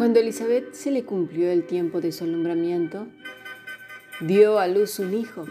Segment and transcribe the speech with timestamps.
[0.00, 3.06] Cuando Elizabeth se le cumplió el tiempo de su alumbramiento,
[4.22, 5.44] dio a luz un hijo,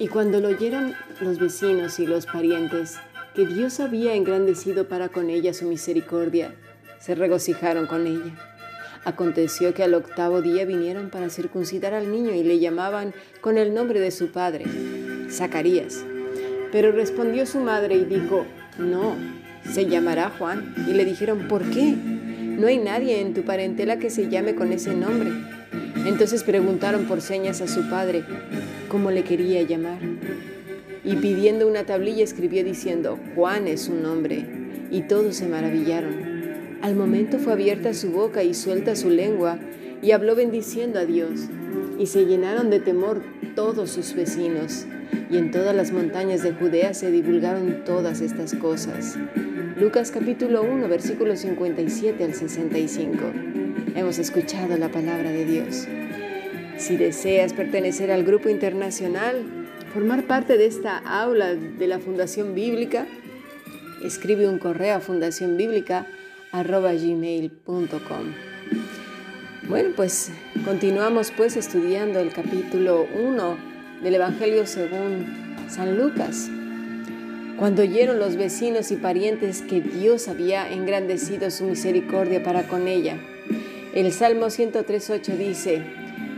[0.00, 2.96] y cuando lo oyeron los vecinos y los parientes,
[3.36, 6.56] que Dios había engrandecido para con ella su misericordia,
[6.98, 8.34] se regocijaron con ella.
[9.04, 13.74] Aconteció que al octavo día vinieron para circuncidar al niño y le llamaban con el
[13.74, 14.64] nombre de su padre,
[15.30, 16.04] Zacarías.
[16.72, 18.44] Pero respondió su madre y dijo,
[18.76, 19.14] no,
[19.72, 20.74] se llamará Juan.
[20.88, 21.94] Y le dijeron, ¿por qué?
[22.56, 25.30] No hay nadie en tu parentela que se llame con ese nombre.
[26.06, 28.24] Entonces preguntaron por señas a su padre
[28.88, 29.98] cómo le quería llamar.
[31.04, 34.46] Y pidiendo una tablilla escribió diciendo, Juan es su nombre.
[34.90, 36.34] Y todos se maravillaron.
[36.80, 39.58] Al momento fue abierta su boca y suelta su lengua,
[40.00, 41.48] y habló bendiciendo a Dios.
[41.98, 43.22] Y se llenaron de temor
[43.56, 44.86] todos sus vecinos,
[45.30, 49.16] y en todas las montañas de Judea se divulgaron todas estas cosas.
[49.76, 53.16] Lucas capítulo 1, versículos 57 al 65.
[53.96, 55.88] Hemos escuchado la palabra de Dios.
[56.76, 59.42] Si deseas pertenecer al grupo internacional,
[59.92, 63.08] formar parte de esta aula de la Fundación Bíblica,
[64.04, 66.06] escribe un correo a Fundación Bíblica
[66.52, 68.24] gmail.com.
[69.68, 70.30] Bueno, pues
[70.64, 73.58] continuamos pues estudiando el capítulo 1
[74.04, 76.48] del Evangelio según San Lucas.
[77.64, 83.16] Cuando oyeron los vecinos y parientes que Dios había engrandecido su misericordia para con ella.
[83.94, 85.82] El Salmo 103.8 dice,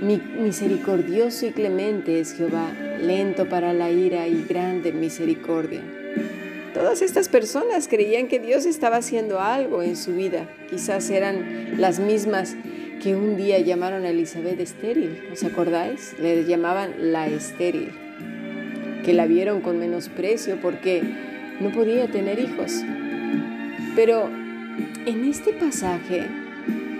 [0.00, 5.82] misericordioso y clemente es Jehová, lento para la ira y grande misericordia.
[6.72, 10.48] Todas estas personas creían que Dios estaba haciendo algo en su vida.
[10.70, 12.56] Quizás eran las mismas
[13.02, 15.20] que un día llamaron a Elizabeth estéril.
[15.30, 16.18] ¿Os acordáis?
[16.18, 18.09] Le llamaban la estéril.
[19.12, 21.02] La vieron con menosprecio porque
[21.60, 22.82] no podía tener hijos.
[23.96, 24.28] Pero
[25.06, 26.26] en este pasaje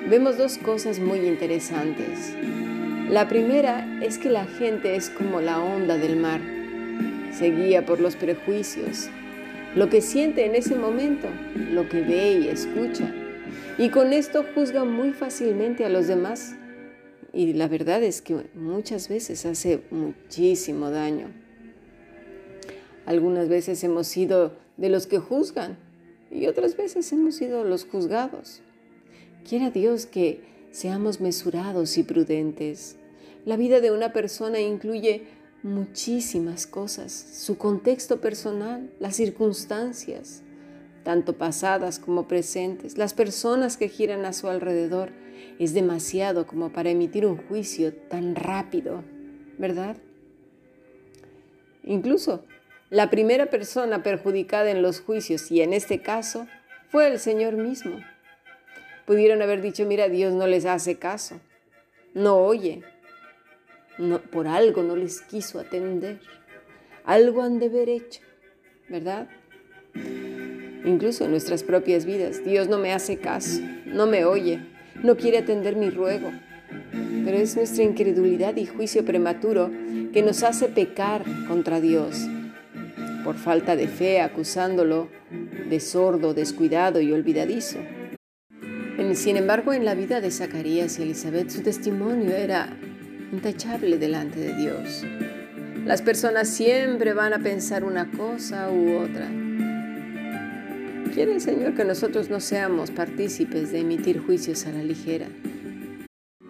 [0.09, 2.35] vemos dos cosas muy interesantes.
[3.09, 6.41] La primera es que la gente es como la onda del mar.
[7.33, 9.09] Se guía por los prejuicios,
[9.75, 11.29] lo que siente en ese momento,
[11.73, 13.13] lo que ve y escucha.
[13.79, 16.55] Y con esto juzga muy fácilmente a los demás.
[17.33, 21.29] Y la verdad es que muchas veces hace muchísimo daño.
[23.11, 25.77] Algunas veces hemos sido de los que juzgan
[26.31, 28.63] y otras veces hemos sido los juzgados.
[29.45, 32.99] Quiera Dios que seamos mesurados y prudentes.
[33.45, 35.25] La vida de una persona incluye
[35.65, 40.45] muchísimas cosas, su contexto personal, las circunstancias,
[41.03, 45.11] tanto pasadas como presentes, las personas que giran a su alrededor.
[45.59, 49.03] Es demasiado como para emitir un juicio tan rápido,
[49.59, 49.97] ¿verdad?
[51.83, 52.45] Incluso
[52.91, 56.49] la primera persona perjudicada en los juicios, y en este caso,
[56.91, 58.01] fue el Señor mismo.
[59.07, 61.41] Pudieron haber dicho, mira, Dios no les hace caso,
[62.15, 62.83] no oye,
[64.33, 66.21] por algo no les quiso atender.
[67.05, 68.23] Algo han de haber hecho,
[68.89, 69.29] ¿verdad?
[70.85, 74.61] Incluso en nuestras propias vidas, Dios no me hace caso, no me oye,
[75.03, 76.33] no quiere atender mi ruego.
[77.25, 79.71] Pero es nuestra incredulidad y juicio prematuro
[80.13, 82.27] que nos hace pecar contra Dios
[83.31, 85.09] por falta de fe, acusándolo
[85.69, 87.79] de sordo, descuidado y olvidadizo.
[89.15, 92.77] Sin embargo, en la vida de Zacarías y Elizabeth, su testimonio era
[93.31, 95.07] intachable delante de Dios.
[95.85, 99.29] Las personas siempre van a pensar una cosa u otra.
[101.15, 105.29] Quiere el Señor que nosotros no seamos partícipes de emitir juicios a la ligera.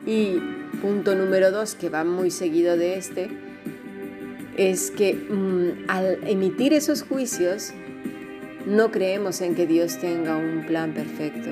[0.06, 0.38] Y
[0.80, 3.50] punto número dos, que va muy seguido de este,
[4.60, 7.72] es que mm, al emitir esos juicios,
[8.66, 11.48] no creemos en que Dios tenga un plan perfecto.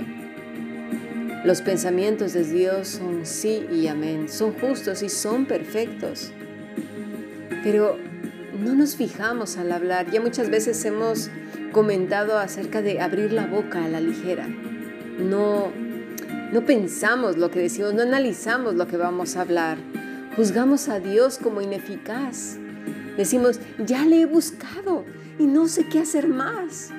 [1.43, 6.33] Los pensamientos de Dios son sí y amén, son justos y son perfectos.
[7.65, 7.97] Pero
[8.63, 10.11] no nos fijamos al hablar.
[10.11, 11.31] Ya muchas veces hemos
[11.73, 14.47] comentado acerca de abrir la boca a la ligera.
[15.19, 15.73] No,
[16.53, 19.79] no pensamos lo que decimos, no analizamos lo que vamos a hablar.
[20.37, 22.59] Juzgamos a Dios como ineficaz.
[23.19, 25.05] Decimos, ya le he buscado
[25.39, 26.91] y no sé qué hacer más.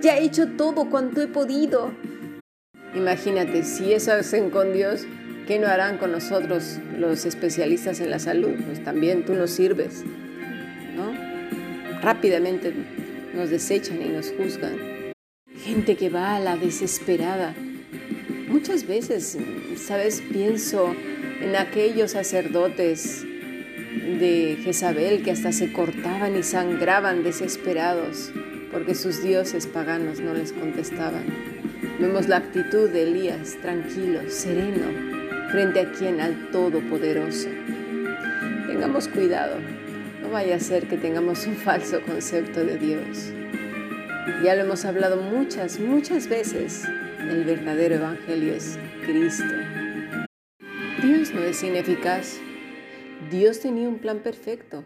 [0.00, 1.92] Ya he hecho todo cuanto he podido
[2.94, 5.06] Imagínate, si eso hacen con Dios,
[5.46, 8.54] ¿qué no harán con nosotros los especialistas en la salud?
[8.66, 10.04] Pues también tú nos sirves,
[10.96, 11.12] ¿no?
[12.00, 12.72] Rápidamente
[13.34, 15.12] nos desechan y nos juzgan.
[15.62, 17.54] Gente que va a la desesperada.
[18.48, 19.36] Muchas veces,
[19.76, 20.22] ¿sabes?
[20.32, 20.94] Pienso
[21.40, 23.26] en aquellos sacerdotes
[24.16, 28.32] de Jezabel que hasta se cortaban y sangraban desesperados
[28.72, 31.24] porque sus dioses paganos no les contestaban.
[31.98, 34.86] Vemos la actitud de Elías, tranquilo, sereno,
[35.50, 37.48] frente a quien al Todopoderoso.
[38.66, 39.56] Tengamos cuidado,
[40.22, 43.32] no vaya a ser que tengamos un falso concepto de Dios.
[44.44, 46.84] Ya lo hemos hablado muchas, muchas veces.
[47.18, 49.54] El verdadero evangelio es Cristo.
[51.02, 52.40] Dios no es ineficaz.
[53.30, 54.84] Dios tenía un plan perfecto.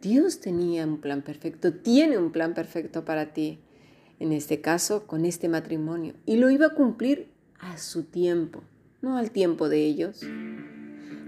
[0.00, 3.60] Dios tenía un plan perfecto, tiene un plan perfecto para ti
[4.20, 8.62] en este caso con este matrimonio, y lo iba a cumplir a su tiempo,
[9.00, 10.20] no al tiempo de ellos.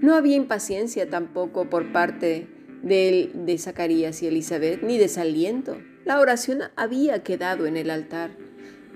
[0.00, 2.48] No había impaciencia tampoco por parte
[2.82, 5.78] de, Zacarías y Elizabeth, ni desaliento.
[6.04, 8.30] La oración había quedado en el altar,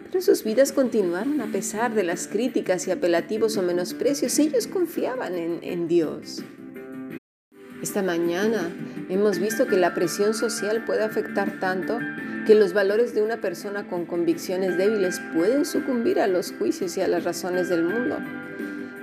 [0.05, 4.39] pero sus vidas continuaron a pesar de las críticas y apelativos o menosprecios.
[4.39, 6.45] Ellos confiaban en Dios.
[7.83, 8.71] Esta mañana
[9.09, 12.01] hemos visto que la presión social puede afectar tanto
[12.45, 17.03] que los valores de una persona con convicciones débiles pueden sucumbir a los juicios y
[17.03, 18.19] a las razones del mundo,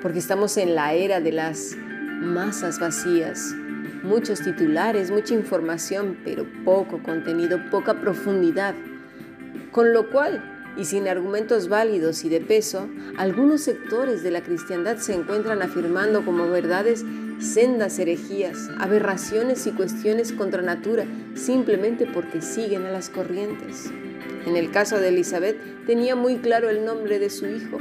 [0.02, 1.78] porque estamos en la era de las
[2.20, 3.56] masas vacías,
[4.04, 8.76] muchos titulares, mucha información, pero poco contenido, poca profundidad,
[9.72, 14.98] con lo cual, y sin argumentos válidos y de peso, algunos sectores de la cristiandad
[14.98, 17.06] se encuentran afirmando como verdades
[17.40, 21.06] sendas herejías, aberraciones y cuestiones contra natura,
[21.36, 23.92] simplemente porque siguen a las corrientes.
[24.46, 27.78] En el caso de Elizabeth, tenía muy claro el nombre de su hijo.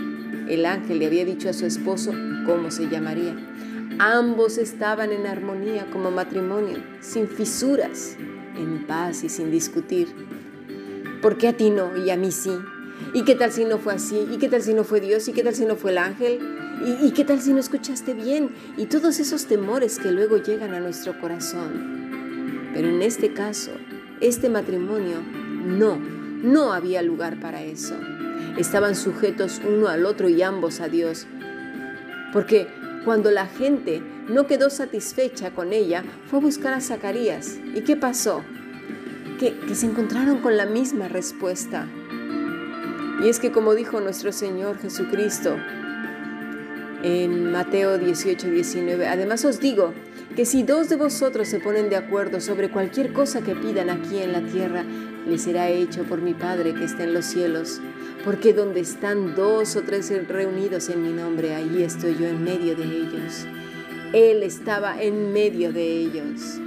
[0.48, 2.12] El ángel le había dicho a su esposo
[2.46, 3.34] cómo se llamaría.
[3.98, 8.16] Ambos estaban en armonía como matrimonio, sin fisuras,
[8.56, 10.08] en paz y sin discutir.
[11.22, 12.50] ¿Por qué a ti no y a mí sí?
[13.12, 14.26] ¿Y qué tal si no fue así?
[14.31, 15.29] ¿Y qué tal si no fue Dios?
[15.29, 16.41] ¿Y qué tal si no fue el ángel?
[17.02, 18.50] ¿Y, qué tal si no escuchaste bien?
[18.76, 22.70] Y todos esos temores que luego llegan a nuestro corazón.
[22.75, 23.70] Pero en este caso,
[24.20, 27.94] este matrimonio, no, no había lugar para eso.
[28.58, 31.26] Estaban sujetos uno al otro y ambos a Dios.
[32.32, 32.67] Porque
[33.05, 37.58] cuando la gente no quedó satisfecha con ella, fue a buscar a Zacarías.
[37.75, 38.43] ¿Y qué pasó?
[39.38, 41.87] Que, se encontraron con la misma respuesta.
[43.22, 45.56] Y es que como dijo nuestro Señor Jesucristo,
[47.05, 49.06] en Mateo 18, 19.
[49.06, 49.93] Además os digo
[50.34, 54.19] que si dos de vosotros se ponen de acuerdo sobre cualquier cosa que pidan aquí
[54.19, 54.84] en la tierra,
[55.28, 57.81] les será hecho por mi Padre que está en los cielos.
[58.25, 62.75] Porque donde están dos o tres reunidos en mi nombre, allí estoy yo en medio
[62.75, 63.46] de ellos.
[64.14, 66.58] Él estaba en medio de ellos.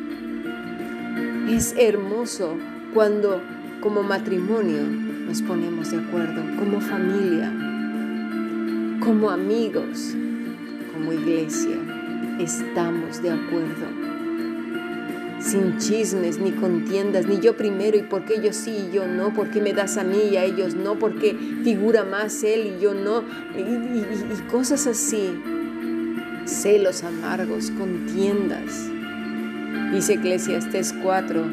[1.50, 2.58] Es hermoso
[2.94, 3.42] cuando
[3.82, 7.52] como matrimonio nos ponemos de acuerdo, como familia,
[9.02, 10.16] como amigos,
[10.94, 11.78] como iglesia
[12.40, 13.88] estamos de acuerdo.
[15.40, 19.34] Sin chismes, ni contiendas, ni yo primero y por qué yo sí y yo no,
[19.34, 22.82] por qué me das a mí y a ellos no, porque figura más él y
[22.82, 23.24] yo no,
[23.56, 25.30] y, cosas así.
[26.46, 28.90] Celos amargos, contiendas.
[29.92, 31.46] Dice Eclesiastes 4,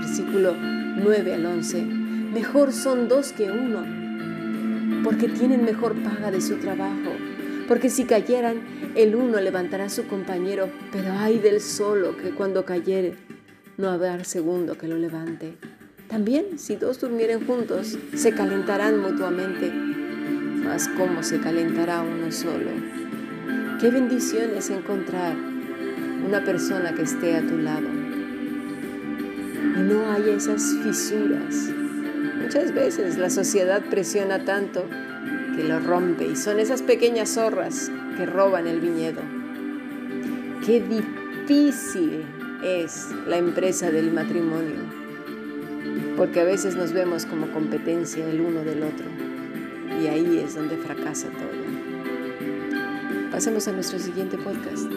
[0.00, 1.99] versículo 9 al 11.
[2.32, 3.84] Mejor son dos que uno,
[5.04, 7.10] porque tienen mejor paga de su trabajo
[7.70, 8.56] porque si cayeran,
[8.96, 13.14] el uno levantará a su compañero, pero hay del solo que cuando cayere,
[13.76, 15.56] no habrá segundo que lo levante.
[16.08, 22.70] También, si dos durmieren juntos, se calentarán mutuamente, mas ¿cómo se calentará uno solo?
[23.80, 25.36] Qué bendición es encontrar
[26.26, 27.86] una persona que esté a tu lado
[29.76, 31.79] y no haya esas fisuras.
[32.52, 34.84] Muchas veces la sociedad presiona tanto
[35.62, 39.20] lo rompe y son esas pequeñas zorras que roban el viñedo.
[40.66, 42.24] Qué difícil
[42.64, 44.80] es la empresa del matrimonio,
[46.16, 49.06] porque a veces nos vemos como competencia el uno del otro
[50.02, 53.30] y ahí es donde fracasa todo.
[53.30, 54.90] Pasemos a nuestro siguiente podcast.